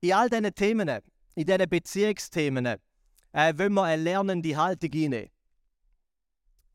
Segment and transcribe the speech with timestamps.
[0.00, 0.88] In all diesen Themen,
[1.34, 5.30] in diesen Beziehungsthemen, äh, wollen wir eine lernende Haltung einnehmen.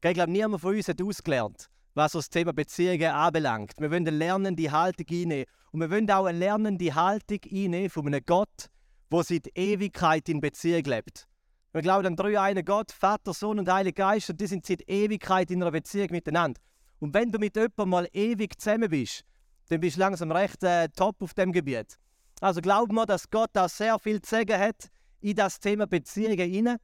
[0.03, 3.73] Ich glaube, niemand von uns hat ausgelernt, was das Thema Beziehungen anbelangt.
[3.77, 5.45] Wir wollen eine lernende Haltung einnehmen.
[5.71, 8.69] Und wir wollen auch eine lernende Haltung einnehmen von einem Gott,
[9.11, 11.27] der seit Ewigkeit in Beziehung lebt.
[11.73, 14.81] Wir glauben an drei einen Gott, Vater, Sohn und Heiliger Geist, und die sind seit
[14.89, 16.59] Ewigkeit in einer Beziehung miteinander.
[16.99, 19.23] Und wenn du mit jemandem mal ewig zusammen bist,
[19.69, 21.97] dann bist du langsam recht äh, top auf dem Gebiet.
[22.41, 24.89] Also glauben wir, dass Gott da sehr viel zu sagen hat
[25.21, 26.77] in das Thema Beziehungen hinein.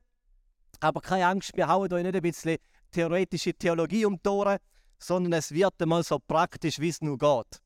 [0.80, 2.58] Aber keine Angst, wir hauen euch nicht ein bisschen
[2.92, 4.60] theoretische Theologie um die Ohren,
[5.00, 7.62] sondern es wird einmal so praktisch, wie es nur geht.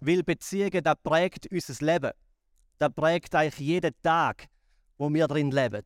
[0.00, 2.12] Weil Beziehungen, das prägt unser Leben.
[2.78, 4.46] Das prägt eigentlich jeden Tag,
[4.96, 5.82] wo wir drin leben.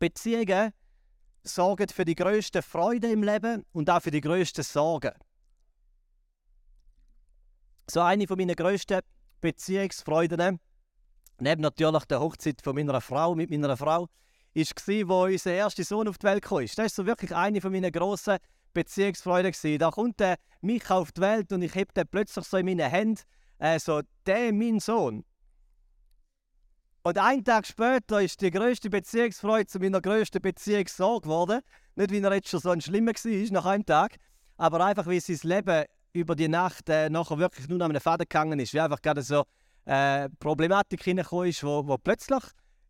[0.00, 0.72] Beziehungen
[1.44, 5.12] sorgen für die größte Freude im Leben und auch für die größten Sorgen.
[7.88, 9.02] So eine von meinen größten
[9.40, 10.58] Beziehungsfreuden,
[11.38, 14.08] neben natürlich der Hochzeit von meiner Frau mit meiner Frau,
[14.54, 16.64] war, wo unser erster Sohn auf die Welt kam.
[16.64, 18.38] Das war so wirklich eine von meinen grossen
[18.72, 19.78] Beziehungsfreuden.
[19.78, 22.90] Da kommt der Micha auf die Welt und ich habe den plötzlich so in meinen
[22.90, 23.22] Händen,
[23.58, 25.24] äh, so, der mein Sohn.
[27.02, 31.60] Und einen Tag später ist die größte Beziehungsfreude zu meiner größten Beziehungssorge geworden.
[31.94, 34.16] Nicht, weil er jetzt schon so ein Schlimmer war nach einem Tag,
[34.58, 38.24] aber einfach, wie sein Leben über die Nacht äh, nachher wirklich nur an einem Faden
[38.28, 38.74] gegangen ist.
[38.74, 39.44] Wie einfach gerade so
[39.84, 42.42] äh, Problematik hineingekommen ist, wo, wo plötzlich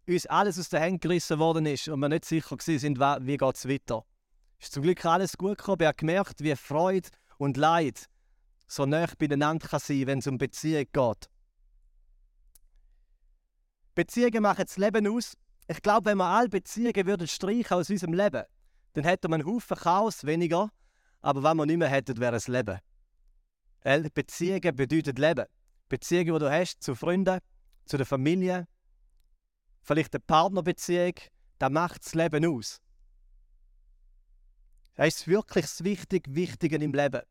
[0.08, 3.56] uns alles aus den Händen gerissen worden ist und wir nicht sicher sind, wie geht
[3.56, 4.04] es weiter.
[4.58, 5.78] Es ist zum Glück alles gut gekommen.
[5.80, 8.06] Ich habe gemerkt, wie Freude und Leid
[8.66, 11.30] so nah beieinander kann sein wenn es um Beziehung geht.
[13.94, 15.36] Beziehungen machen das Leben aus.
[15.66, 18.44] Ich glaube, wenn wir alle Beziehungen würden streichen aus unserem Leben,
[18.92, 20.70] dann hätten wir einen Haufen Chaos weniger.
[21.20, 22.78] Aber wenn wir nicht mehr hätten, wäre es Leben.
[23.82, 25.46] Beziehungen bedeuten Leben.
[25.88, 27.40] Beziehungen, die du hast zu Freunden,
[27.84, 28.66] zu der Familie,
[29.82, 31.14] vielleicht eine Partnerbeziehung,
[31.58, 32.80] das macht das Leben aus.
[34.94, 37.22] Das ist wirklich das Wichtige, Wichtige im Leben.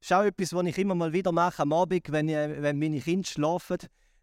[0.00, 2.78] Das ist auch etwas, was ich immer mal wieder mache am Abend, wenn, ich, wenn
[2.78, 3.78] meine Kinder schlafen.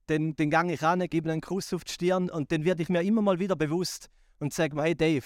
[0.08, 2.90] Dann, dann gehe ich an, gebe einen Kuss auf die Stirn und dann werde ich
[2.90, 4.10] mir immer mal wieder bewusst
[4.40, 5.26] und sage mir, hey Dave,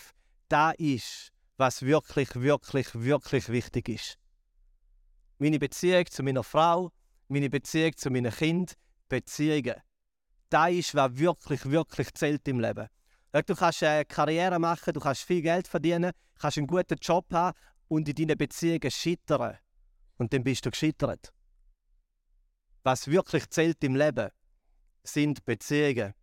[0.49, 4.19] da ist, was wirklich, wirklich, wirklich wichtig ist.
[5.43, 6.89] Meine Beziehung zu meiner Frau,
[7.27, 8.77] meine Beziehung zu meinen Kindern,
[9.09, 9.75] Beziehungen.
[10.49, 12.87] Das ist, was wirklich, wirklich zählt im Leben.
[13.33, 17.57] Du kannst eine Karriere machen, du kannst viel Geld verdienen, kannst einen guten Job haben
[17.89, 19.57] und in deinen Beziehungen scheitern.
[20.15, 21.33] Und dann bist du gescheitert.
[22.83, 24.29] Was wirklich zählt im Leben,
[25.03, 26.13] sind Beziehungen.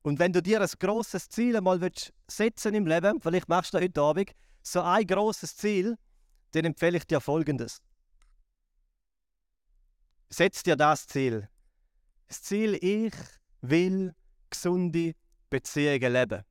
[0.00, 1.78] Und wenn du dir ein grosses Ziel einmal
[2.26, 4.30] setzen im Leben, vielleicht machst du das heute Abend,
[4.62, 5.98] so ein grosses Ziel,
[6.52, 7.80] dann empfehle ich dir Folgendes.
[10.28, 11.48] Setz dir das Ziel.
[12.28, 13.14] Das Ziel, ich
[13.60, 14.14] will
[14.48, 15.14] gesunde
[15.48, 16.44] Beziehungen leben.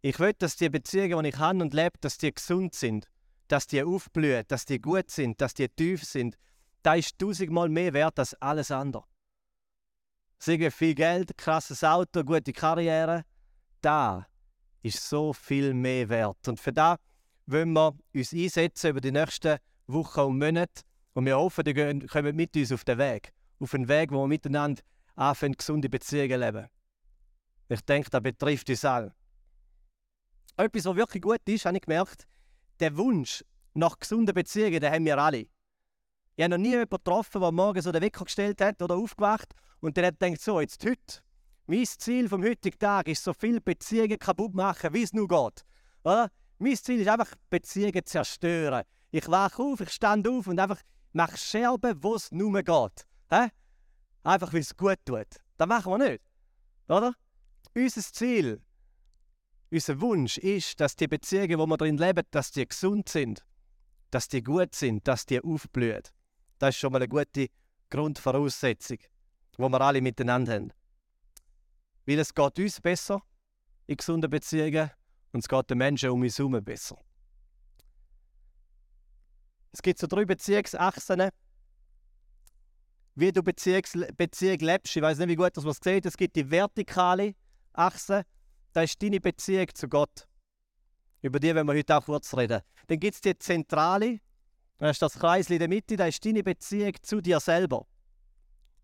[0.00, 3.08] Ich will, dass die Beziehungen, die ich habe und lebe, dass die gesund sind,
[3.48, 6.36] dass die aufblühen, dass die gut sind, dass die tief sind.
[6.82, 9.04] Das ist tausendmal mehr wert als alles andere.
[10.38, 13.24] Sagen viel Geld, krasses Auto, gute Karriere,
[13.80, 14.26] da
[14.82, 16.46] ist so viel mehr wert.
[16.46, 16.98] Und für das
[17.48, 20.82] wollen wir uns einsetzen über die nächsten Wochen und Monate.
[21.14, 23.32] Und wir hoffen, die kommen mit uns auf den Weg.
[23.58, 24.82] Auf einen Weg, wo wir miteinander
[25.16, 26.68] anfangen, gesunde Beziehungen leben.
[27.68, 29.14] Ich denke, das betrifft uns alle.
[30.56, 32.26] Etwas, was wirklich gut ist, habe ich gemerkt,
[32.80, 33.44] der Wunsch
[33.74, 35.46] nach gesunden Beziehungen, den haben wir alle.
[36.36, 39.54] Ich habe noch nie jemanden getroffen, der morgens so den Wecker gestellt hat oder aufgewacht
[39.80, 41.22] und dann hat gedacht, so, jetzt heute,
[41.66, 45.64] mein Ziel vom heutigen Tag ist, so viele Beziehungen kaputt machen, wie es nur geht.
[46.04, 46.30] Oder?
[46.58, 48.84] Mein Ziel ist einfach, Beziehungen zu zerstören.
[49.10, 50.80] Ich wache auf, ich stand auf und einfach
[51.12, 53.06] mache Scherben, wo es nur geht.
[53.30, 53.48] Hä?
[54.24, 55.26] Einfach, weil es gut tut.
[55.56, 56.22] Das machen wir nicht.
[56.88, 57.14] Oder?
[57.74, 58.60] Unser Ziel,
[59.70, 63.44] unser Wunsch ist, dass die Beziehungen, wo wir drin leben, dass die gesund sind,
[64.10, 66.02] dass die gut sind, dass die aufblühen.
[66.58, 67.48] Das ist schon mal eine gute
[67.90, 70.72] Grundvoraussetzung, die wir alle miteinander haben.
[72.06, 73.22] Weil es geht uns besser
[73.86, 74.90] in gesunden Beziehungen
[75.32, 76.98] und es geht den Menschen um uns herum besser.
[79.72, 81.28] Es gibt so drei Beziehungsachsen,
[83.14, 84.96] wie du Beziehungs Beziehung lebst.
[84.96, 86.06] Ich weiß nicht, wie gut das man sieht.
[86.06, 87.34] Es gibt die vertikale
[87.72, 88.24] Achse,
[88.72, 90.26] das ist deine Beziehung zu Gott.
[91.20, 92.60] Über die werden wir heute auch kurz reden.
[92.86, 94.20] Dann gibt es die zentrale,
[94.78, 97.86] das ist das Kreisel in der Mitte, das ist deine Beziehung zu dir selber.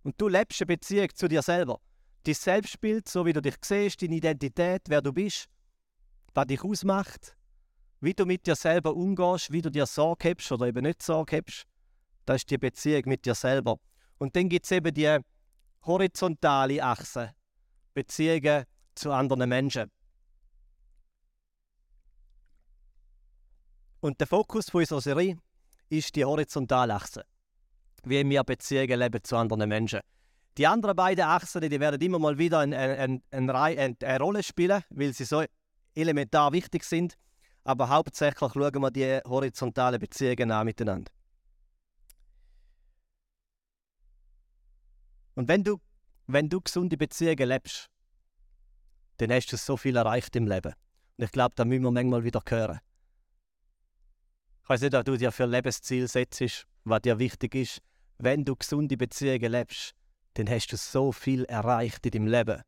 [0.02, 1.80] Und du lebst eine Beziehung zu dir selber.
[2.24, 5.48] Dein Selbstbild, so wie du dich siehst, deine Identität, wer du bist,
[6.34, 7.36] was dich ausmacht,
[8.00, 11.42] wie du mit dir selber umgehst, wie du dir Sorge hast oder eben nicht Sorge
[11.46, 11.64] hast,
[12.26, 13.78] das ist die Beziehung mit dir selber.
[14.18, 15.18] Und dann gibt es eben die
[15.84, 17.32] horizontale Achse,
[17.94, 18.64] Beziehungen
[18.94, 19.90] zu anderen Menschen.
[24.00, 25.38] Und der Fokus von unserer Serie
[25.88, 27.24] ist die horizontale Achse,
[28.04, 30.00] wie wir Beziehungen leben zu anderen Menschen.
[30.58, 34.82] Die anderen beiden Achsen die werden immer mal wieder eine, eine, eine, eine Rolle spielen,
[34.90, 35.44] weil sie so
[35.94, 37.16] elementar wichtig sind.
[37.64, 41.10] Aber hauptsächlich schauen wir die horizontalen Beziehungen an miteinander.
[45.34, 45.80] Und wenn du,
[46.26, 47.88] wenn du gesunde Beziehungen lebst,
[49.16, 50.74] dann hast du so viel erreicht im Leben.
[51.16, 52.80] Und ich glaube, da müssen wir manchmal wieder hören.
[54.62, 57.82] Ich weiß nicht, was du dir für Lebensziel setzt, was dir wichtig ist.
[58.18, 59.94] Wenn du gesunde Beziehungen lebst,
[60.34, 62.62] dann hast du so viel erreicht in deinem Leben.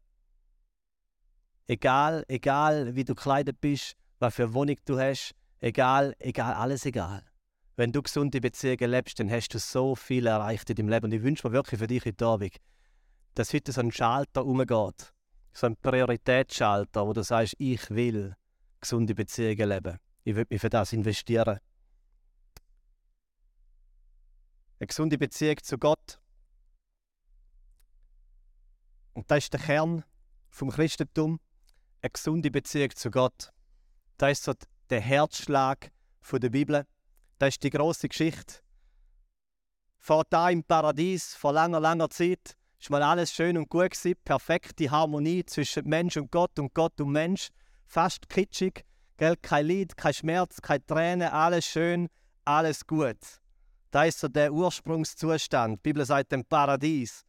[1.66, 7.22] Egal, egal wie du gekleidet bist, was für Wohnung du hast, egal, egal, alles egal.
[7.76, 11.06] Wenn du gesunde Beziehungen lebst, dann hast du so viel erreicht in deinem Leben.
[11.06, 12.56] Und ich wünsche mir wirklich für dich heute Abend,
[13.34, 15.12] dass heute so ein Schalter umgeht.
[15.52, 18.34] So ein Prioritätsschalter, wo du sagst, ich will
[18.80, 19.98] gesunde Beziehungen leben.
[20.24, 21.58] Ich will mich für das investieren.
[24.78, 26.20] Eine gesunde Beziehung zu Gott
[29.16, 30.04] und das ist der Kern
[30.50, 31.40] vom Christentum,
[32.06, 33.52] eine gesunde Beziehung zu Gott.
[34.16, 34.52] Das ist so
[34.90, 35.90] der Herzschlag
[36.32, 36.86] der Bibel.
[37.38, 38.60] Das ist die große Geschichte.
[39.98, 44.14] Vor da im Paradies, vor langer, langer Zeit, ist mal alles schön und gut gewesen,
[44.24, 47.48] perfekte Harmonie zwischen Mensch und Gott und Gott und Mensch,
[47.86, 48.84] fast kitschig,
[49.16, 49.36] gell?
[49.42, 52.08] kein Lied, kein Schmerz, keine Tränen, alles schön,
[52.44, 53.18] alles gut.
[53.90, 55.78] Das ist so der Ursprungszustand.
[55.78, 57.24] Die Bibel sagt dem Paradies.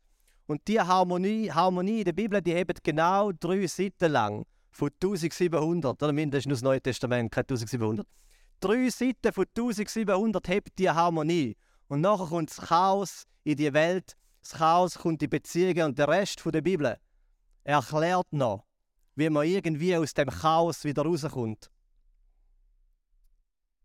[0.46, 4.46] Und die Harmonie, Harmonie der Bibel, die hebt genau drei Seiten lang.
[4.78, 8.06] Von 1700, oder mindestens das Neue Testament, kein 1700.
[8.60, 11.58] Drei Seiten von 1700 hebt die Harmonie.
[11.88, 14.16] Und nachher kommt das Chaos in die Welt.
[14.42, 16.96] Das Chaos kommt in die Beziehungen und der Rest der Bibel
[17.64, 18.68] erklärt noch,
[19.16, 21.72] wie man irgendwie aus dem Chaos wieder rauskommt.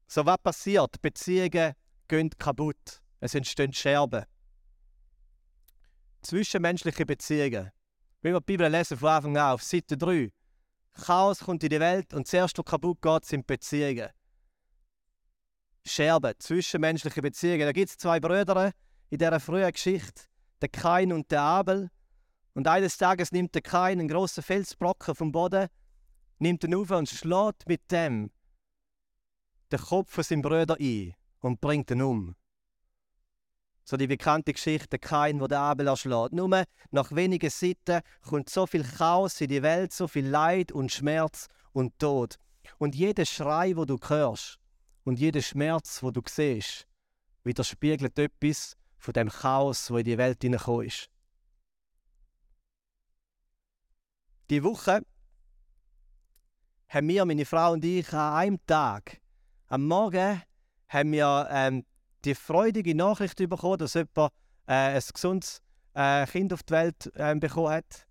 [0.07, 1.01] So was passiert?
[1.01, 1.73] Beziehungen
[2.07, 3.01] gehen kaputt.
[3.19, 4.27] Es entstehen Scherben
[6.21, 7.71] zwischenmenschliche Beziehungen.
[8.21, 10.31] Wenn wir die Bibel lesen von Anfang an, auf Seite 3.
[10.95, 14.09] Chaos kommt in die Welt und zuerst, was kaputt geht, sind Beziehungen.
[15.85, 17.67] Scherben, zwischenmenschliche Beziehungen.
[17.67, 18.73] Da gibt es zwei Brüder
[19.11, 20.25] in dieser frühen Geschichte,
[20.61, 21.91] der Kain und der Abel.
[22.55, 25.69] Und eines Tages nimmt der Kain einen großen Felsbrocken vom Boden,
[26.39, 28.31] nimmt ihn auf und schlägt mit dem
[29.73, 32.37] den Kopf von seinem Bruder ein und bringt ihn um.
[33.85, 36.33] So die bekannte Geschichte Kain, wo der Abel erschlägt.
[36.33, 40.93] Nur nach wenigen Seiten kommt so viel Chaos in die Welt, so viel Leid und
[40.93, 42.37] Schmerz und Tod.
[42.79, 44.59] Und jeder Schrei, wo du hörst
[45.05, 46.87] und jeder Schmerz, wo du siehst,
[47.45, 51.09] widerspiegelt etwas von dem Chaos, wo in die Welt hineingekommen ist.
[54.51, 55.03] Die Woche
[56.89, 59.21] haben wir, meine Frau und ich, an einem Tag,
[59.69, 60.43] am Morgen,
[60.89, 61.85] haben wir ähm,
[62.25, 64.33] die freudige Nachricht bekommen, dass jemand
[64.67, 65.61] äh, ein gesundes
[65.95, 68.07] äh, Kind auf die Welt äh, bekommen hat.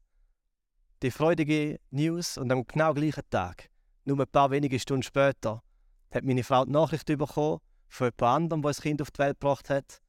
[1.02, 3.70] Die freudige News und am genau gleichen Tag,
[4.06, 5.64] nur ein paar wenige Stunden später,
[6.12, 9.40] hat meine Frau die Nachricht bekommen von jemand anderem, der ein Kind auf die Welt
[9.40, 10.02] gebracht hat.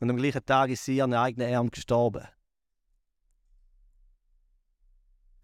[0.00, 2.26] Und am gleichen Tag ist sie an ihren eigenen Arm gestorben.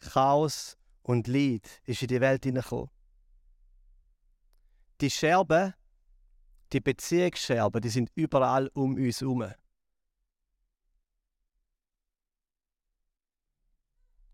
[0.01, 2.91] Chaos und Leid ist in die Welt hineingekommen.
[5.01, 5.75] Die Scherben
[6.73, 9.53] die Beziehungsscherben, die sind überall um uns herum.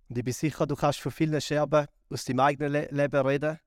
[0.08, 3.58] Und ich bin sicher, du kannst von vielen Scherben aus deinem eigenen Le Leben reden,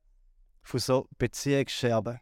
[0.62, 2.20] von so Beziehungsscherben.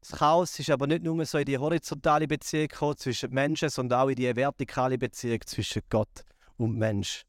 [0.00, 4.00] Das Chaos ist aber nicht nur so in die horizontale Beziehung gekommen zwischen Menschen, sondern
[4.00, 6.24] auch in die vertikale Beziehung zwischen Gott
[6.56, 7.24] und Mensch.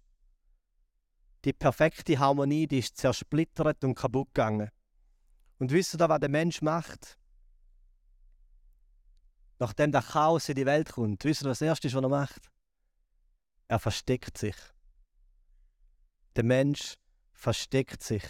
[1.44, 4.70] Die perfekte Harmonie, die ist zersplittert und kaputt gegangen.
[5.58, 7.18] Und wisst ihr, was der Mensch macht?
[9.60, 12.10] Nachdem der Chaos in die Welt kommt, wisst ihr, was das Erste ist, was er
[12.10, 12.50] macht?
[13.68, 14.56] Er versteckt sich.
[16.36, 16.94] Der Mensch
[17.34, 18.24] versteckt sich.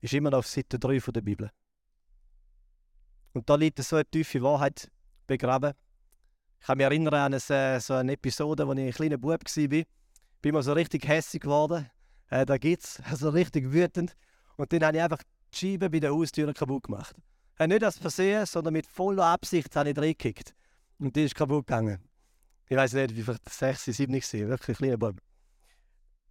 [0.00, 1.50] Ist immer noch auf Seite 3 der Bibel.
[3.32, 4.90] Und da liegt so eine tiefe Wahrheit
[5.26, 5.72] begraben.
[6.60, 9.84] Ich kann mich erinnern an eine, so eine Episode, als ich ein kleiner Bub war.
[10.42, 11.90] Bin mal so richtig hässlich geworden.
[12.28, 14.16] Äh, da es, also richtig wütend.
[14.56, 15.22] Und dann habe ich einfach
[15.52, 17.14] die Scheibe bei der Haustür kaputt gemacht.
[17.58, 20.54] Äh, nicht aus Versehen, sondern mit voller Absicht habe ich reingekickt.
[20.98, 21.98] Und die ist kaputt gegangen.
[22.68, 25.16] Ich weiß nicht, wie viel 6, 7 war, wirklich ein kleiner Bub.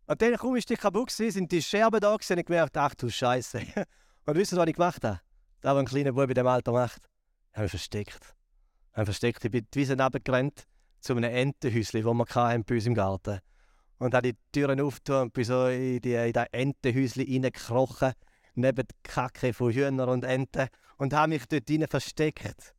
[0.08, 2.77] Und dann kaum ist die kaputt gewesen, sind die Scherben da gewesen, und ich gemerkt,
[2.77, 3.60] ach du Scheiße.
[4.27, 5.22] Und wisst ihr, was ich gemacht habe?
[5.62, 7.01] Das, was ein kleiner Bub in dem Alter macht.
[7.51, 8.36] Ich habe mich versteckt.
[8.91, 9.46] Ich habe versteckt.
[9.46, 10.65] Ich bin die Wiese runtergerannt,
[11.00, 13.41] zu einem Entenhäuschen, das wir bei uns im Garten hatten.
[13.98, 18.13] Und habe die Türen aufgetan und bin so in, die, in das Entenhäuschen reingekrochen,
[18.55, 22.74] neben die Kacke von Hühnern und Enten und habe mich dort rein versteckt.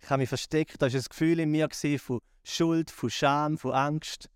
[0.00, 1.68] Ich habe mich versteckt, da war ein Gefühl in mir
[1.98, 4.28] von Schuld, von Scham, von Angst.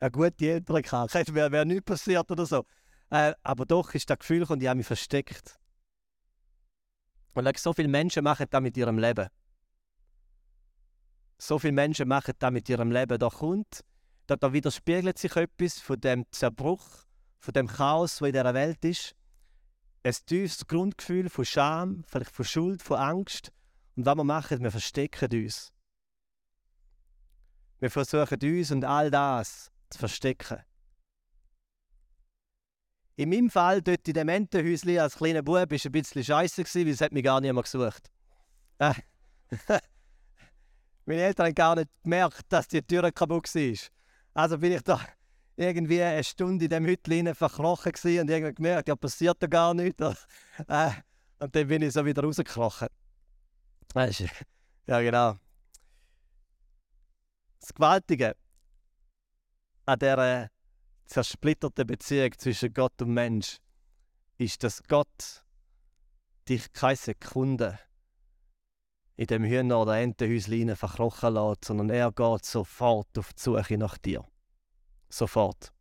[0.00, 2.64] Ja gut, die Eltern gehabt, es wäre wär nichts passiert oder so.
[3.10, 5.58] Äh, aber doch ist das Gefühl und ich habe mich versteckt.
[7.34, 9.28] Und so viele Menschen machen das mit ihrem Leben.
[11.38, 13.18] So viele Menschen machen das mit ihrem Leben.
[13.18, 13.84] Da kommt,
[14.26, 16.84] da, da widerspiegelt sich etwas von dem Zerbruch,
[17.38, 19.14] von dem Chaos, das in dieser Welt ist.
[20.06, 23.50] Ein tiefes Grundgefühl von Scham, vielleicht von Schuld, von Angst.
[23.96, 25.72] Und was wir machen, wir verstecken uns.
[27.80, 30.62] Wir versuchen uns und all das zu verstecken.
[33.16, 36.62] In meinem Fall, dort in dem Entenhäuschen als kleiner Bub, war es ein bisschen scheiße,
[36.62, 38.08] weil es hat mich gar niemand gesucht.
[38.78, 38.94] Äh.
[41.04, 43.78] Meine Eltern haben gar nicht gemerkt, dass die Tür kaputt war.
[44.34, 45.00] Also bin ich da
[45.56, 50.00] irgendwie eine Stunde in dem Hütchen verkrochen und irgendwie gemerkt, ja, passiert da gar nichts.
[50.68, 50.90] äh.
[51.38, 52.88] Und dann bin ich so wieder rausgekrochen.
[54.88, 55.36] Ja, genau.
[57.58, 58.36] Das Gewaltige
[59.84, 60.48] an dieser
[61.06, 63.58] zersplitterten Beziehung zwischen Gott und Mensch
[64.38, 65.44] ist, dass Gott
[66.48, 67.80] dich keine Sekunde
[69.16, 73.98] in dem Hühner- oder Entenhäuschen verkrochen lässt, sondern er geht sofort auf die Suche nach
[73.98, 74.24] dir.
[75.16, 75.72] Sofort.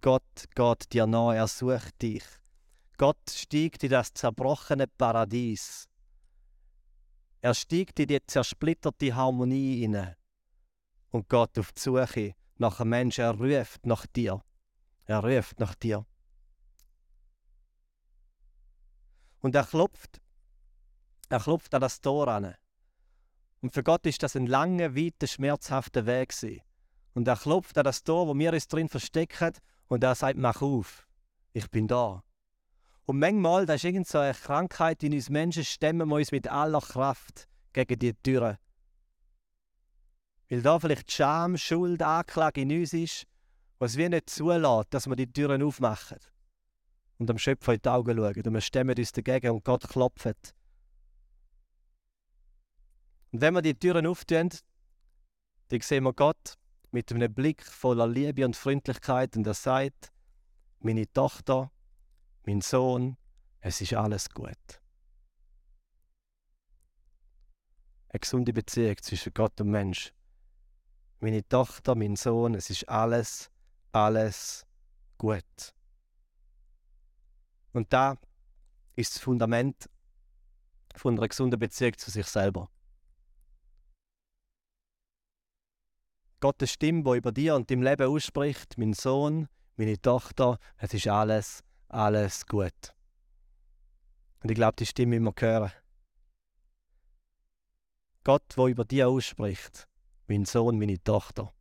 [0.00, 2.24] Gott geht dir nahe, er sucht dich.
[2.96, 5.86] Gott steigt in das zerbrochene Paradies.
[7.42, 10.16] Er steigt in die zersplitterte Harmonie hinein
[11.10, 13.20] und geht auf die Suche nach einem Menschen.
[13.20, 14.40] Er ruft nach dir.
[15.04, 16.06] Er ruft nach dir.
[19.40, 20.22] Und er klopft.
[21.28, 22.54] Er klopft an das Tor an.
[23.60, 26.30] Und für Gott ist das ein langer, weiter, schmerzhafter Weg.
[26.30, 26.62] Gewesen.
[27.16, 29.54] Und er klopft an das Tor, wo wir uns drin verstecken,
[29.88, 31.08] und er sagt: Mach auf,
[31.52, 32.22] ich bin da.
[33.06, 36.46] Und manchmal, da ist irgend so eine Krankheit in uns Menschen, stemmen wir uns mit
[36.46, 38.58] aller Kraft gegen die Türen
[40.48, 43.26] weil da vielleicht Scham, Schuld, Anklage in uns ist,
[43.78, 46.18] was wir nicht zulässt, dass wir die Türen aufmachen
[47.18, 48.42] und dem Schöpfer in die Augen schauen.
[48.42, 50.54] Und wir stemmen uns dagegen und Gott klopft.
[53.32, 54.50] Und wenn wir die Türen auftun,
[55.68, 56.54] dann sehen wir Gott
[56.96, 60.12] mit einem Blick voller Liebe und Freundlichkeit und er sagt,
[60.80, 61.70] meine Tochter,
[62.46, 63.16] mein Sohn,
[63.60, 64.80] es ist alles gut.
[68.08, 70.12] Eine gesunde Beziehung zwischen Gott und Mensch
[71.20, 73.50] meine Tochter, mein Sohn, es ist alles,
[73.92, 74.66] alles
[75.18, 75.74] gut.
[77.72, 78.16] Und da
[78.94, 79.88] ist das Fundament
[80.94, 82.70] von einer gesunden Beziehung zu sich selber.
[86.40, 91.08] Gottes Stimme, die über dir und dein Leben ausspricht, mein Sohn, meine Tochter, es ist
[91.08, 92.94] alles, alles gut.
[94.42, 95.72] Und ich glaube, die Stimme immer hören.
[98.24, 99.88] Gott, wo über dir ausspricht,
[100.28, 101.52] mein Sohn, meine Tochter.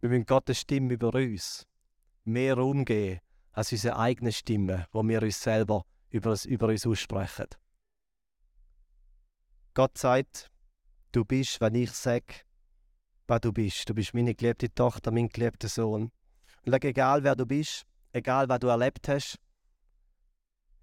[0.00, 1.66] Wir müssen Gottes Stimme über uns
[2.24, 3.20] mehr Raum geben
[3.52, 7.46] als unsere eigene Stimme, wo wir uns selber über, über uns aussprechen.
[9.72, 10.50] Gott sagt,
[11.14, 12.42] du bist, wenn ich sage,
[13.26, 13.88] was du bist.
[13.88, 16.10] Du bist meine geliebte Tochter, mein geliebter Sohn.
[16.64, 19.38] Und egal wer du bist, egal was du erlebt hast,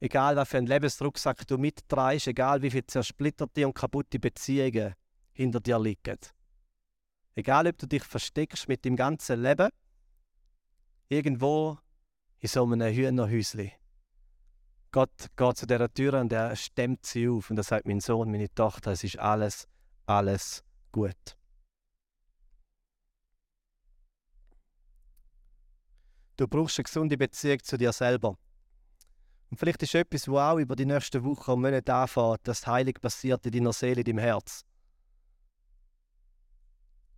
[0.03, 4.95] Egal, was für einen Lebensrucksack du mitträgst, egal wie viele zersplitterte und kaputte Beziehungen
[5.31, 6.17] hinter dir liegen.
[7.35, 9.69] Egal, ob du dich versteckst mit dem ganzen Leben,
[11.07, 11.77] irgendwo
[12.39, 13.71] in so einem Hühnerhäuschen.
[14.91, 18.31] Gott geht zu dieser Tür und er stemmt sie auf und er sagt, mein Sohn,
[18.31, 19.67] meine Tochter, es ist alles,
[20.05, 21.38] alles gut.
[26.38, 28.38] Du brauchst eine gesunde Beziehung zu dir selber.
[29.51, 33.00] Und vielleicht ist etwas, was auch über die nächsten Wochen und Monate anfängt, dass Heilig
[33.01, 34.63] passiert in deiner Seele, in deinem Herz.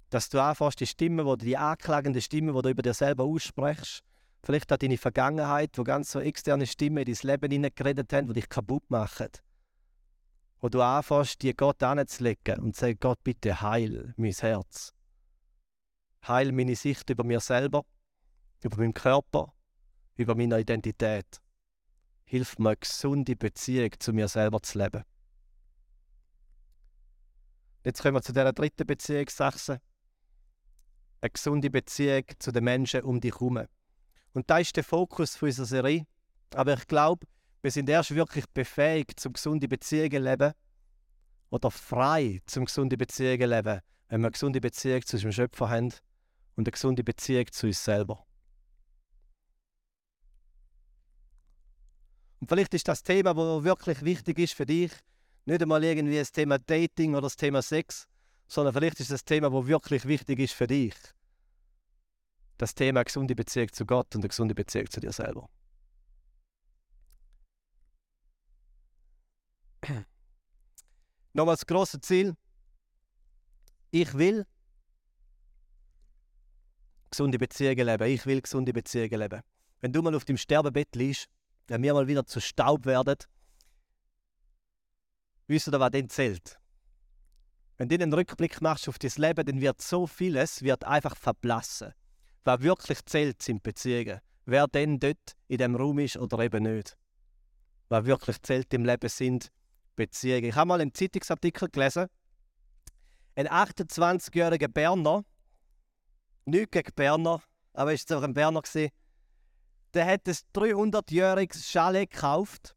[0.10, 4.02] Dass du anfängst, die Stimme, die, die anklagende Stimme, die du über dir selber aussprichst,
[4.44, 8.34] vielleicht auch deine Vergangenheit, wo ganz so externe Stimmen in dein Leben hineingeredet haben, die
[8.34, 9.30] dich kaputt machen.
[10.64, 14.94] Wo du anfängst, die Gott anzulegen und sagst, Gott, bitte heil mein Herz.
[16.26, 17.84] Heil meine Sicht über mir selber,
[18.62, 19.54] über meinen Körper,
[20.16, 21.42] über meine Identität
[22.24, 25.04] hilft mir, eine gesunde Beziehung zu mir selber zu leben.
[27.84, 29.82] Jetzt kommen wir zu dieser dritten Beziehungsachse.
[31.20, 33.68] Eine gesunde Beziehung zu den Menschen um dich herum.
[34.32, 36.08] Und da ist der Fokus unserer Serie.
[36.56, 37.28] Aber ich glaube,
[37.64, 40.54] wir sind erst wirklich befähigt, zum gesunde Beziehungen leben
[41.50, 43.80] oder frei zum gesunde Beziehungen leben,
[44.10, 45.94] wenn wir eine gesunde Beziehung zu unserem Schöpfer haben
[46.56, 48.26] und eine gesunde Beziehung zu uns selber.
[52.42, 54.92] Und vielleicht ist das Thema, das wirklich wichtig ist für dich,
[55.46, 58.10] nicht einmal irgendwie das Thema Dating oder das Thema Sex,
[58.46, 60.96] sondern vielleicht ist das Thema, das wirklich wichtig ist für dich.
[62.58, 65.50] Das Thema gesunde Beziehung zu Gott und eine gesunde Beziehung zu dir selber.
[71.34, 72.36] Nochmal das grosse Ziel.
[73.92, 74.46] Ich will
[77.10, 78.08] gesunde Beziehungen leben.
[78.08, 79.42] Ich will gesunde Beziehungen leben.
[79.82, 81.28] Wenn du mal auf dem Sterbebett liegst,
[81.68, 83.18] wenn wir mal wieder zu Staub werden,
[85.48, 86.58] wisst ihr, was dann zählt?
[87.78, 91.94] Wenn du einen Rückblick machst auf dein Leben, dann wird so vieles wird einfach verblassen.
[92.44, 94.20] Was wirklich zählt, sind Beziehungen.
[94.46, 96.98] Wer denn dort in dem Raum ist oder eben nicht.
[97.90, 99.52] Was wirklich zählt im Leben sind
[99.96, 100.46] Beziehungen.
[100.46, 102.08] Ich habe mal einen Zeitungsartikel gelesen.
[103.36, 105.24] Ein 28-jähriger Berner,
[106.46, 107.42] nicht gegen Berner,
[107.74, 108.62] aber ist doch ein Berner
[109.94, 112.76] der hat ein 300-jähriges Chalet gekauft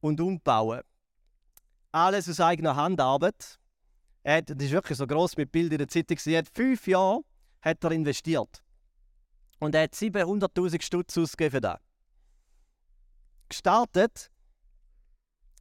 [0.00, 0.84] und umgebaut.
[1.92, 3.58] Alles aus eigener Handarbeit.
[4.22, 6.18] Er hat, das ist wirklich so groß mit Bild in der Zeitung.
[6.26, 7.20] Er hat fünf Jahre
[7.62, 8.62] hat er investiert.
[9.58, 11.78] Und er hat 700.000 Stutz ausgegeben für das.
[13.48, 14.30] Gestartet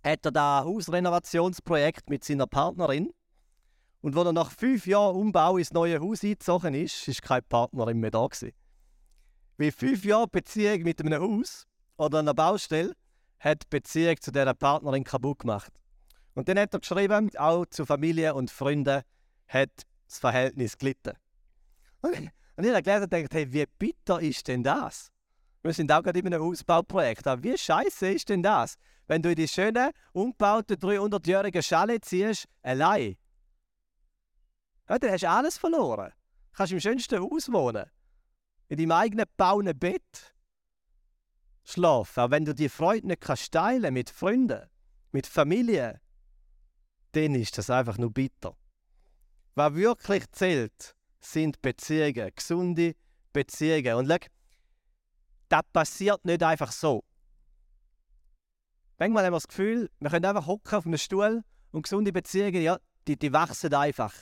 [0.04, 3.12] hat er das Hausrenovationsprojekt mit seiner Partnerin.
[4.02, 8.00] Und als er nach fünf Jahren Umbau ins neue Haus eingezogen ist, war keine Partnerin
[8.00, 8.26] mehr da.
[8.26, 8.54] Gewesen.
[9.58, 11.66] Weil fünf Jahre Beziehung mit einem Haus
[11.98, 12.94] oder einer Baustelle
[13.40, 15.74] hat die Beziehung zu dieser Partnerin kaputt gemacht.
[16.34, 19.02] Und dann hat er geschrieben, auch zu Familie und Freunden
[19.48, 19.70] hat
[20.08, 21.14] das Verhältnis gelitten.
[22.02, 22.14] Und
[22.66, 25.12] ich habe gelesen und gedacht, hey, wie bitter ist denn das?
[25.62, 27.28] Wir sind auch gerade in einem Ausbauprojekt.
[27.28, 28.76] Aber wie scheiße ist denn das,
[29.08, 33.18] wenn du in die schöne, umgebaute 300-jährige Schale ziehst, allein?
[34.88, 36.12] Ja, dann hast du alles verloren.
[36.52, 37.86] Du kannst im schönsten Haus wohnen.
[38.70, 40.36] In deinem eigenen bauen Bett
[41.64, 42.20] schlafen.
[42.22, 44.70] Aber wenn du die Freude nicht kannst teilen mit Freunden,
[45.12, 46.00] mit Familie,
[47.12, 48.56] dann ist das einfach nur bitter.
[49.56, 52.96] Was wirklich zählt, sind Beziehungen, gesunde
[53.34, 53.96] Beziehungen.
[53.96, 54.18] Und schau,
[55.50, 57.04] das passiert nicht einfach so.
[58.98, 62.62] Manchmal haben wir das Gefühl, wir können einfach hocken auf einem Stuhl und gesunde Beziehungen,
[62.62, 64.14] ja, die, die wachsen einfach.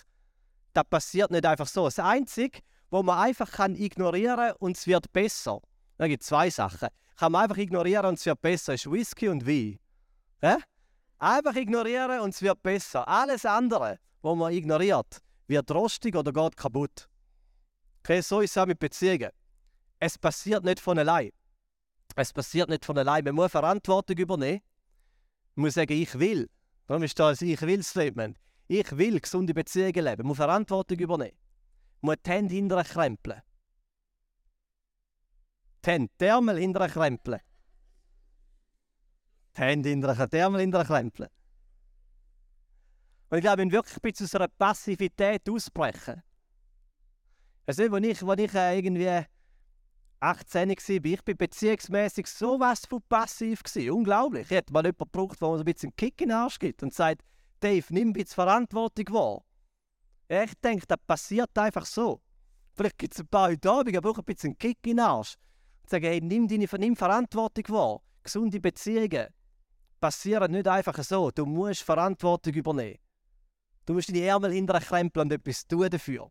[0.74, 1.86] Das passiert nicht einfach so.
[1.86, 2.60] Das Einzige,
[2.90, 5.60] was man einfach kann ignorieren und es wird besser.
[5.98, 6.90] Da gibt es zwei Sachen.
[7.18, 9.80] Kann man einfach ignorieren und es wird besser, ist Whisky und Wein.
[10.42, 10.60] Ja?
[11.18, 13.08] Einfach ignorieren und es wird besser.
[13.08, 17.10] Alles andere, was man ignoriert, wird rostig oder geht kaputt.
[18.00, 19.32] Okay, so ist es auch mit Beziehungen.
[20.00, 21.32] Es passiert nicht von allein.
[22.16, 23.24] Es passiert nicht von allein.
[23.24, 24.62] Man muss Verantwortung übernehmen.
[25.56, 26.50] Man muss sagen, ich will.
[26.88, 28.38] Darum ist das ein Ich will-Statement.
[28.68, 30.18] Ich will gesunde Beziehungen leben.
[30.18, 31.38] Man muss Verantwortung übernehmen.
[32.02, 33.42] Man muss die Hände hinterher krempeln.
[35.84, 37.40] Die Hände, die Ärmel hinterher krempeln.
[39.56, 41.30] Die Hände hinterher, die Ärmel hinterher krempeln.
[43.30, 46.24] Und ich glaube, wenn wir wirklich bisschen aus einer Passivität ausbrechen.
[47.66, 49.26] Also, als ich, als ich äh, irgendwie
[50.20, 53.64] 18 war, ich bin beziehungsmäßig sowas von passiv.
[53.64, 53.92] Gewesen.
[53.92, 54.44] Unglaublich.
[54.44, 56.84] Ich hätte mal jemanden gebraucht, der mir ein bisschen einen Kick in den Arsch gibt
[56.84, 57.22] und sagt,
[57.60, 59.44] Dave, nimm ein bisschen Verantwortung wahr.
[60.28, 62.22] Ich denke, das passiert einfach so.
[62.74, 65.00] Vielleicht gibt es ein paar heute Abend, aber auch ein bisschen einen Kick in den
[65.00, 65.36] Arsch.
[65.84, 68.02] Und sagen, hey, nimm, deine, nimm Verantwortung wahr.
[68.24, 69.28] Gesunde Beziehungen
[70.00, 71.32] passieren nicht einfach so.
[71.32, 73.00] Du musst Verantwortung übernehmen.
[73.86, 76.30] Du musst deine Ärmel hinterher krempeln und etwas tun dafür.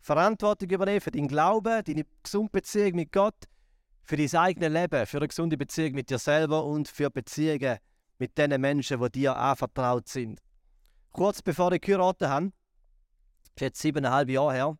[0.00, 3.36] Verantwortung übernehmen für deinen Glauben, deine gesunde Beziehung mit Gott,
[4.02, 7.78] für dein eigenes Leben, für eine gesunde Beziehung mit dir selber und für Beziehungen
[8.18, 10.40] mit den Menschen, die dir anvertraut sind.
[11.12, 14.78] Kurz bevor ich geheiratet habe, ist jetzt siebeneinhalb Jahre her,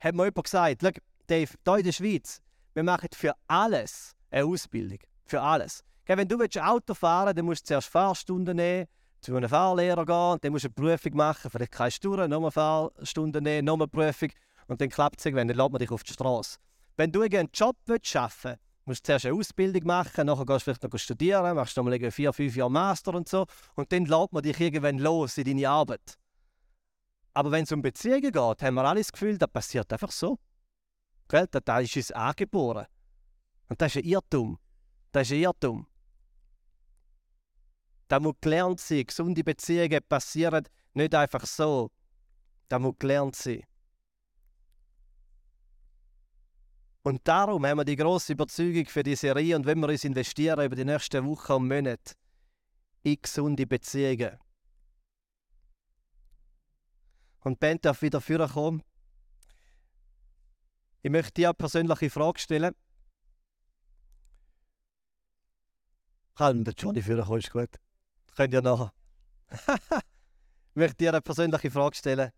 [0.00, 0.82] hat mir jemand gesagt,
[1.26, 2.40] Dave, hier in der Schweiz,
[2.74, 4.98] wir machen für alles eine Ausbildung.
[5.24, 5.84] Für alles.
[6.06, 8.88] Wenn du Auto fahren willst, dann musst du zuerst Fahrstunden nehmen,
[9.20, 13.44] zu einem Fahrlehrer gehen, dann musst du eine Prüfung machen, vielleicht du durch, nochmal Fahrstunden
[13.44, 14.30] nehmen, nochmal Prüfung
[14.70, 16.58] und dann klappt es irgendwann, dann lädt man dich auf die Straße.
[16.96, 20.64] Wenn du einen Job arbeiten willst, musst du zuerst eine Ausbildung machen, nachher gehst du
[20.72, 24.32] vielleicht noch studieren, machst noch mal vier, fünf Jahre Master und so und dann lädt
[24.32, 26.14] man dich irgendwann los in deine Arbeit.
[27.34, 30.38] Aber wenn es um Beziehungen geht, haben wir alle das Gefühl, das passiert einfach so.
[31.28, 31.48] Gell?
[31.50, 32.86] Das ist uns angeboren.
[33.68, 34.58] Und das ist ein Irrtum.
[35.10, 35.86] Das ist ein Irrtum.
[38.06, 39.04] Da muss gelernt sein.
[39.04, 41.90] Gesunde Beziehungen passieren nicht einfach so.
[42.68, 43.64] Da muss gelernt sein.
[47.02, 50.64] Und darum haben wir die große Überzeugung für die Serie und wenn wir uns investieren
[50.64, 52.14] über die nächsten Wochen und Monate
[53.02, 54.38] in gesunde Beziehungen.
[57.42, 58.82] Und Band darf wieder vorkommen.
[61.02, 62.74] Ich möchte dir eine persönliche Frage stellen.
[66.34, 67.70] Kann der Johnny vorkommen, ist gut.
[68.36, 68.92] Könnt ihr nachher.
[69.50, 72.30] ich möchte dir eine persönliche Frage stellen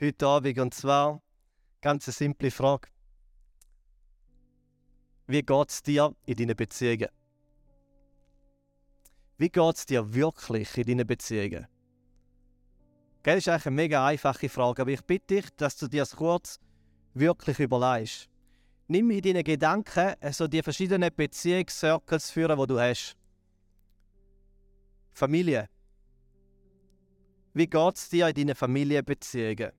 [0.00, 0.58] heute Abend.
[0.58, 1.22] Und zwar
[1.80, 2.88] ganz eine simple Frage.
[5.30, 7.08] Wie geht es dir in deinen Beziehungen?
[9.36, 11.66] Wie geht es dir wirklich in deinen Beziehungen?
[13.22, 16.16] Das ist eigentlich eine mega einfache Frage, aber ich bitte dich, dass du dir das
[16.16, 16.58] kurz
[17.12, 18.30] wirklich überlegst.
[18.86, 23.14] Nimm in deinen Gedanken also die verschiedenen Beziehungscircles führen, die du hast.
[25.12, 25.68] Familie.
[27.52, 29.72] Wie geht es dir in deinen Familienbeziehungen?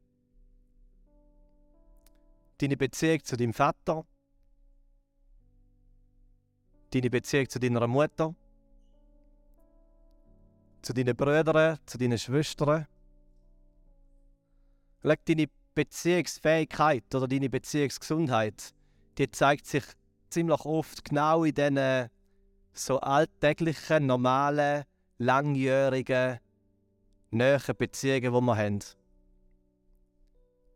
[2.59, 4.05] Deine Beziehung zu deinem Vater?
[6.91, 8.33] Deine Beziehung zu deiner Mutter?
[10.81, 12.87] Zu deinen Brüdern, zu deinen Schwestern?
[15.03, 18.73] Schau, deine Beziehungsfähigkeit oder deine Beziehungsgesundheit,
[19.17, 19.83] die zeigt sich
[20.29, 22.09] ziemlich oft genau in diesen
[22.73, 24.83] so alltäglichen, normalen,
[25.17, 26.39] langjährigen,
[27.29, 28.79] näheren Beziehungen, die wir haben.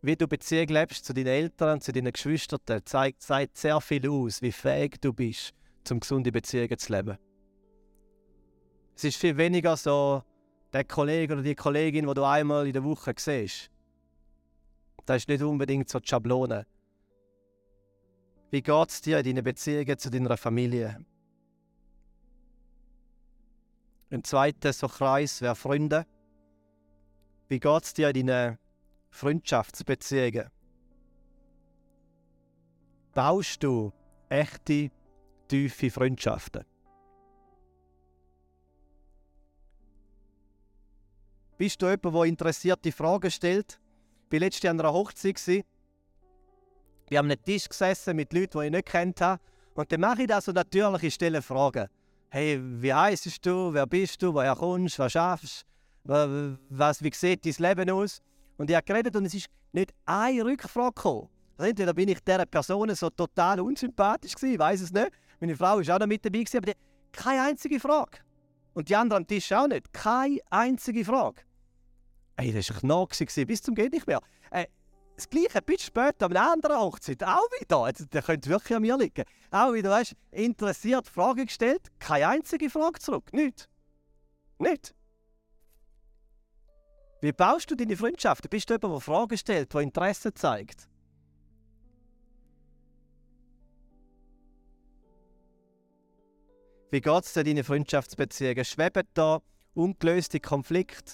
[0.01, 4.41] Wie du Beziehung lebst zu deinen Eltern, zu deinen Geschwistern, zeigt, zeigt sehr viel aus,
[4.41, 5.53] wie fähig du bist,
[5.91, 7.17] um gesunde Beziehungen zu leben.
[8.95, 10.23] Es ist viel weniger so
[10.71, 13.69] der Kollege oder die Kollegin, die du einmal in der Woche siehst.
[15.05, 16.65] Das ist nicht unbedingt so die Schablone.
[18.51, 21.03] Wie geht es dir in deinen Beziehungen zu deiner Familie?
[24.11, 26.05] Ein zweiter so Kreis wäre Freunde.
[27.47, 28.59] Wie geht es dir in deinen
[29.09, 30.49] Freundschaftsbeziehungen?
[33.13, 33.91] Baust du
[34.29, 34.91] echte,
[35.53, 36.65] tiefe Freundschaften?
[41.57, 43.79] Bist du jemand, der interessierte Fragen stellt?
[44.25, 45.63] Ich war letztes Jahr an einer Hochzeit.
[47.07, 49.39] Wir haben einem Tisch gesessen mit Leuten, die ich nicht kennt habe.
[49.75, 51.87] Und dann mache ich das und natürlich ich stelle Fragen.
[52.29, 53.71] Hey, wie heißt du?
[53.71, 54.33] Wer bist du?
[54.33, 55.03] Woher kommst du?
[55.03, 55.65] Was schaffst
[56.03, 56.57] du?
[56.69, 58.23] Was, wie sieht dein Leben aus?
[58.57, 61.29] Und ich habe geredet und es ist nicht eine Rückfrage gekommen.
[61.59, 65.11] Entweder bin ich dieser Person so total unsympathisch gewesen, ich weiß es nicht.
[65.43, 66.77] Meine Frau war auch noch mit dabei, gewesen, aber die,
[67.11, 68.19] keine einzige Frage.
[68.73, 69.91] Und die anderen am Tisch auch nicht.
[69.91, 71.41] Keine einzige Frage.
[72.37, 74.21] Ey, das war noch bis zum geht nicht mehr.
[74.51, 74.67] Äh,
[75.17, 77.91] das gleiche, ein bisschen später, an einer anderen Hochzeit, auch wieder.
[77.91, 79.25] Der könnte wirklich an mir liegen.
[79.51, 83.33] Auch wieder, weißt interessiert, Fragen gestellt, keine einzige Frage zurück.
[83.33, 83.67] Nicht.
[84.59, 84.95] Nicht.
[87.19, 88.49] Wie baust du deine Freundschaften?
[88.49, 90.87] Bist du jemand, der Fragen stellt, der Interesse zeigt?
[96.93, 98.63] Wie geht es dir deinen Freundschaftsbeziehungen?
[98.63, 99.41] Schweben da
[99.73, 101.13] ungelöste Konflikte?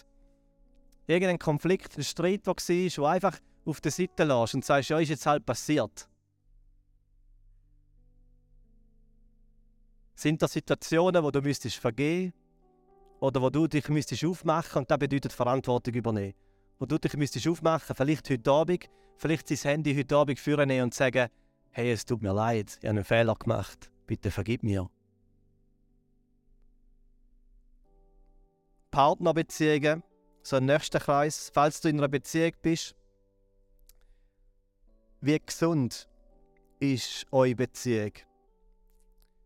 [1.07, 4.99] irgendein Konflikt, ein Streit, der war, wo einfach auf der Seite lässt und sagst, ja,
[4.99, 6.09] ist jetzt halt passiert.
[10.15, 12.33] Sind das Situationen, wo du müsstest vergehen
[13.21, 16.33] oder wo du dich müsstest aufmachen und das bedeutet Verantwortung übernehmen.
[16.77, 20.93] Wo du dich müsstest aufmachen, vielleicht heute Abend, vielleicht dein Handy heute Abend führen und
[20.93, 21.29] sagen,
[21.71, 24.89] hey, es tut mir leid, ich habe einen Fehler gemacht, bitte vergib mir.
[28.91, 30.03] Partnerbeziehungen,
[30.41, 32.95] so ein nächster Kreis, falls du in einer Beziehung bist.
[35.21, 36.07] Wie gesund
[36.79, 38.13] ist eure Beziehung?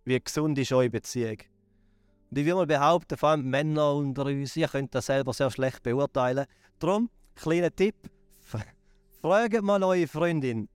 [0.05, 1.37] Wie gesund ist eure Beziehung?
[2.29, 5.51] Und ich will mal behaupten, vor allem Männer unter uns, ihr könnt das selber sehr
[5.51, 6.45] schlecht beurteilen.
[6.79, 7.95] Darum, kleiner Tipp,
[9.21, 10.67] fragt mal eure Freundin.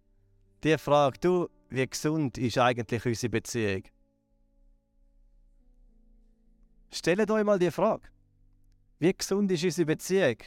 [0.64, 3.82] Die fragt, du, wie gesund ist eigentlich unsere Beziehung?
[6.92, 8.08] Stellt euch mal die Frage.
[9.00, 10.38] Wie gesund ist unsere Beziehung?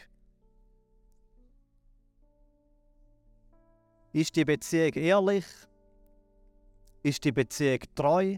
[4.12, 5.46] Ist die Beziehung ehrlich?
[7.02, 8.38] Ist die Beziehung treu?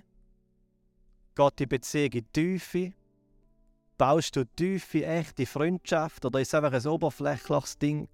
[1.36, 2.93] Geht die Beziehung in die Tiefe?
[3.97, 8.08] Baust du tiefe, echte Freundschaft oder ist es einfach ein oberflächliches Ding?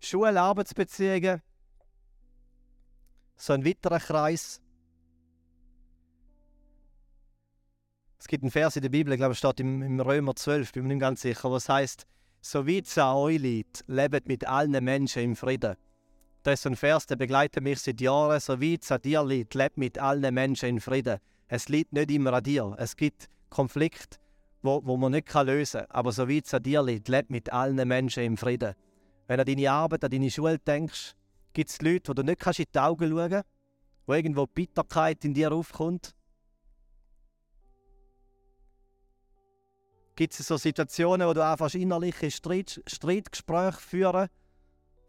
[0.00, 1.42] Schule, Arbeitsbeziehungen,
[3.36, 4.62] so ein weiterer Kreis.
[8.20, 10.72] Es gibt einen Vers in der Bibel, ich glaube, es steht im, im Römer 12,
[10.72, 12.04] bin mir nicht ganz sicher, was heißt,
[12.40, 15.76] so wie es an euch liegt, lebt mit allen Menschen im Frieden.
[16.42, 18.40] Das ist ein Vers, der begleitet mich seit Jahren.
[18.40, 21.18] So wie es an dir liegt, lebt mit allen Menschen in Frieden.
[21.48, 22.74] Es liegt nicht immer an dir.
[22.78, 24.18] Es gibt Konflikte,
[24.62, 25.90] wo, wo man nicht lösen kann.
[25.90, 28.74] Aber so wie es an dir liegt, lebt mit allen Menschen im Frieden.
[29.26, 31.14] Wenn du an deine Arbeit, an deine Schule denkst,
[31.52, 33.48] gibt es Leute, wo du nicht kannst in die Augen schauen kannst,
[34.06, 36.14] wo irgendwo Bitterkeit in dir aufkommt
[40.18, 44.28] Gibt es so Situationen, wo du einfach innerliche Streit, Streitgespräche führen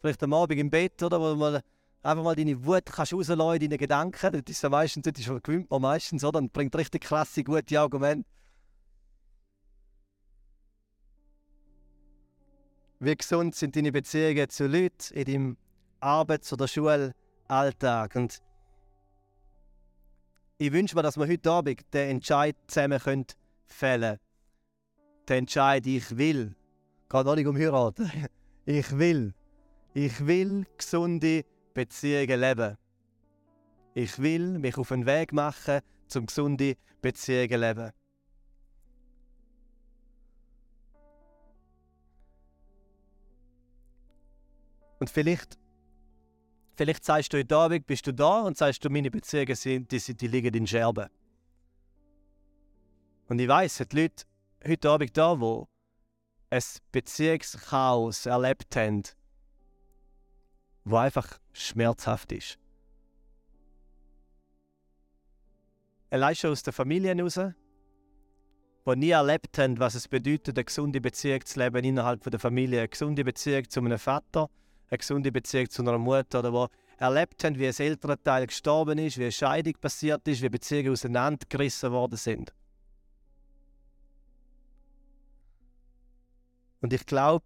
[0.02, 1.19] Vielleicht am Abend im Bett, oder?
[1.19, 1.63] Wo du
[2.04, 4.32] einfach mal deine Wut kannst in deine Gedanken.
[4.34, 6.38] Das ist ja meistens, das ist, gewinnt man meistens, oder?
[6.38, 8.30] Und bringt richtig krasse, gute Argumente.
[13.00, 15.58] Wie gesund sind deine Beziehungen zu Leuten in deinem
[16.02, 18.15] Arbeits- oder Schulalltag?
[18.15, 18.43] Und
[20.60, 23.26] ich wünsche mir, dass wir heute Abend den Entscheid zusammen fällen
[23.80, 24.28] können.
[25.29, 26.55] Den Entscheid, ich will.
[27.07, 28.11] Geht auch nicht um heiraten.
[28.65, 29.33] Ich will.
[29.95, 32.77] Ich will gesunde Beziehungen leben.
[33.95, 37.91] Ich will mich auf den Weg machen, zum gesunde Beziehungen leben.
[44.99, 45.57] Und vielleicht,
[46.75, 50.13] vielleicht sagst du heute Abend, bist du da und sagst du, meine Beziehungen sind, die,
[50.13, 51.09] die liegen in Scherben.
[53.27, 54.25] Und ich weiß, die Leute
[54.65, 55.67] heute Abend da, wo
[56.50, 59.04] ein Beziehungschaos erlebt haben,
[60.84, 62.58] wo einfach schmerzhaft ist.
[66.10, 67.39] Allein schon aus der Familie heraus,
[68.86, 72.80] die nie erlebt haben, was es bedeutet, eine gesunde Beziehung zu leben innerhalb der Familie,
[72.80, 74.50] eine gesunde Beziehung zu einem Vater,
[74.89, 76.67] eine gesunde Beziehung zu einer Mutter oder wo
[76.98, 81.91] erlebt haben, wie ein Elternteil gestorben ist, wie eine Scheidung passiert ist, wie Beziehungen auseinandergerissen
[81.91, 82.54] worden sind.
[86.81, 87.45] Und ich glaube,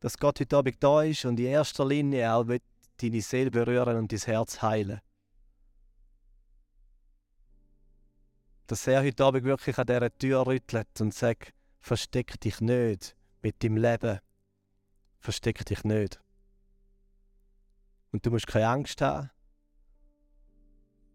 [0.00, 2.62] dass Gott heute Abend da ist und in erster Linie auch wird
[3.00, 5.00] deine Seele berühren und dein Herz heilen.
[8.66, 13.62] Dass er heute Abend wirklich an dieser Tür rüttelt und sagt, versteck dich nicht mit
[13.62, 14.20] deinem Leben
[15.24, 16.20] versteck dich nicht.
[18.12, 19.30] Und du musst keine Angst haben.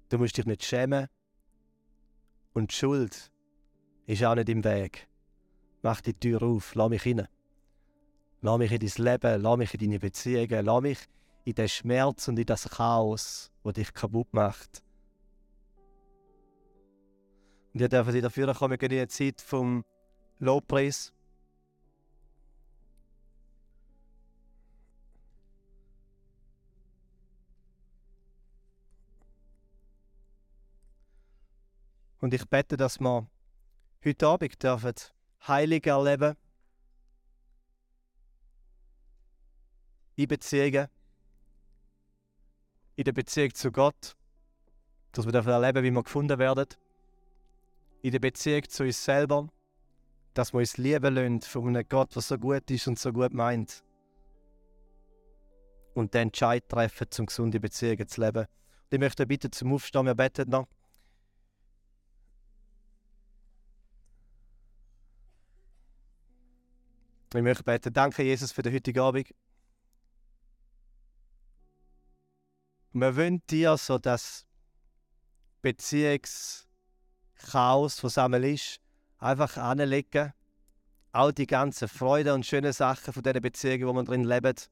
[0.10, 1.08] Du musst dich nicht schämen.
[2.54, 3.32] Und die Schuld
[4.08, 5.08] ist auch nicht im Weg.
[5.82, 7.28] Mach die Tür auf, lass mich rein.
[8.42, 11.00] Lass mich in dein Leben, lass mich in deine Beziehungen, lass mich
[11.46, 14.84] in den Schmerz und in das Chaos, das dich kaputt macht.
[17.74, 19.86] Und ihr dürft dafür kommen, wir gehen in die Zeit vom
[20.40, 21.14] Lobpreis.
[32.22, 33.30] Und ich bete, dass wir
[34.04, 34.94] heute Abend dürfen
[35.48, 36.36] heilig erleben
[40.16, 40.88] in Beziehungen,
[42.96, 44.16] in der Beziehung zu Gott,
[45.14, 46.66] dass wir erleben, wie wir gefunden werden,
[48.02, 49.48] in der Beziehung zu uns selber,
[50.34, 53.34] dass wir uns lieben lassen von einem Gott, der so gut ist und so gut
[53.34, 53.84] meint.
[55.94, 58.46] Und den Entscheid treffen, zum gesunde Beziehungen zu leben.
[58.46, 60.68] Und ich möchte bitten zum Aufstehen, wir beten noch.
[67.32, 69.28] Ich möchte beten, danke Jesus für den heutigen Abend.
[72.92, 74.48] wir wünschen dir so das
[75.62, 76.66] Beziehungschaos,
[78.04, 78.80] was einmal ist,
[79.20, 80.34] einfach anlegen.
[81.12, 84.72] All die ganzen Freude und schönen Sachen von diesen Beziehungen, wo man drin lebt.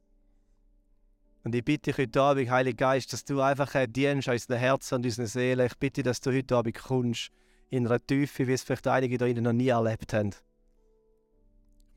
[1.43, 4.96] Und ich bitte dich heute Abend, Heiliger Geist, dass du einfach dienst an unseren Herzen
[4.96, 5.67] und unseren Seelen.
[5.67, 7.30] Ich bitte, dass du heute Abend kommst
[7.70, 10.34] in einer Tiefe, wie es vielleicht einige da noch nie erlebt haben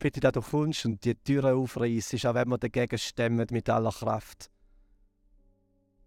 [0.00, 3.92] bitte, dass du kommst und die Türen aufreißt, auch wenn wir dagegen stemmen mit aller
[3.92, 4.50] Kraft.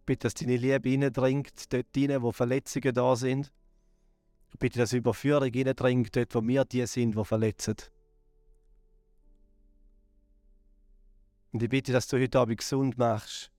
[0.06, 3.53] Bitte, dass deine Liebe hineindringt, dort hinein, wo Verletzungen da sind.
[4.60, 7.75] Bitte, dass Überführung hineindringt, dort, wo wir die sind, die verletzen.
[11.53, 13.51] Und ich bitte, dass du heute Abend gesund machst.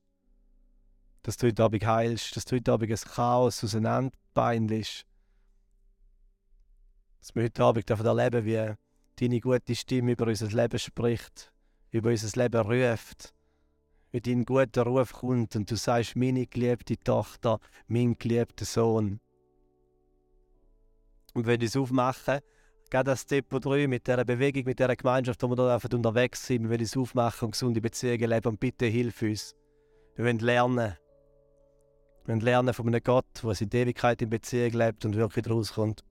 [1.22, 5.06] Dass du heute Abend heilst, dass du heute Abend ein Chaos auseinanderbeinst.
[7.20, 8.74] Dass wir heute Abend erleben wie
[9.20, 11.53] deine gute Stimme über unser Leben spricht,
[11.90, 13.35] über unser Leben ruft,
[14.11, 19.20] wie dein guter Ruf kommt und du sagst, meine geliebte Tochter, mein geliebter Sohn.
[21.35, 22.40] Und wenn wir es aufmachen,
[22.90, 26.62] gerade das Depot 3 mit dieser Bewegung, mit dieser Gemeinschaft, wo wir einfach unterwegs sind,
[26.62, 29.57] wir wollen es aufmachen und gesunde Beziehungen leben und bitte hilf uns.
[30.14, 30.96] Wir wollen lernen.
[32.24, 35.72] Wir wollen lernen von einem Gott, der in Ewigkeit in Beziehung lebt und wirklich daraus
[35.72, 36.05] kommt.